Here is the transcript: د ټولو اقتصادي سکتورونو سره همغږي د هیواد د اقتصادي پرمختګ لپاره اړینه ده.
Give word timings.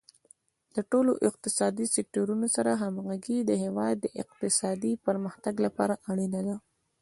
د 0.75 0.77
ټولو 0.91 1.11
اقتصادي 1.29 1.85
سکتورونو 1.95 2.47
سره 2.55 2.71
همغږي 2.83 3.37
د 3.43 3.51
هیواد 3.63 3.95
د 4.01 4.05
اقتصادي 4.23 4.93
پرمختګ 5.05 5.53
لپاره 5.65 5.93
اړینه 6.11 6.41
ده. 6.47 6.55